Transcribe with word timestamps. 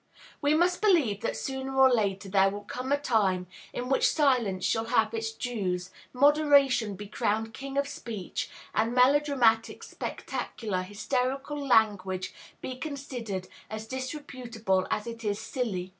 We 0.41 0.55
must 0.55 0.81
believe 0.81 1.21
that 1.21 1.37
sooner 1.37 1.75
or 1.75 1.93
later 1.93 2.27
there 2.27 2.49
will 2.49 2.63
come 2.63 2.91
a 2.91 2.97
time 2.97 3.45
in 3.71 3.87
which 3.87 4.09
silence 4.11 4.65
shall 4.65 4.85
have 4.85 5.13
its 5.13 5.31
dues, 5.31 5.91
moderation 6.11 6.95
be 6.95 7.05
crowned 7.05 7.53
king 7.53 7.77
of 7.77 7.87
speech, 7.87 8.49
and 8.73 8.95
melodramatic, 8.95 9.83
spectacular, 9.83 10.81
hysterical 10.81 11.63
language 11.67 12.33
be 12.61 12.77
considered 12.79 13.47
as 13.69 13.85
disreputable 13.85 14.87
as 14.89 15.05
it 15.05 15.23
is 15.23 15.37
silly. 15.39 15.89